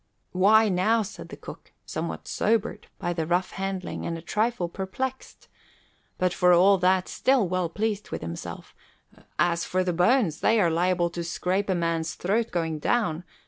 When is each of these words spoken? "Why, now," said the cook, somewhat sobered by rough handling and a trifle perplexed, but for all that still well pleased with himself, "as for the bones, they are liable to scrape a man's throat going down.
"Why, 0.31 0.67
now," 0.67 1.03
said 1.03 1.29
the 1.29 1.37
cook, 1.37 1.73
somewhat 1.85 2.27
sobered 2.27 2.87
by 2.97 3.13
rough 3.13 3.51
handling 3.51 4.03
and 4.03 4.17
a 4.17 4.21
trifle 4.23 4.67
perplexed, 4.67 5.47
but 6.17 6.33
for 6.33 6.51
all 6.53 6.79
that 6.79 7.07
still 7.07 7.47
well 7.47 7.69
pleased 7.69 8.09
with 8.09 8.23
himself, 8.23 8.73
"as 9.37 9.63
for 9.63 9.83
the 9.83 9.93
bones, 9.93 10.39
they 10.39 10.59
are 10.59 10.71
liable 10.71 11.11
to 11.11 11.23
scrape 11.23 11.69
a 11.69 11.75
man's 11.75 12.15
throat 12.15 12.49
going 12.49 12.79
down. 12.79 13.23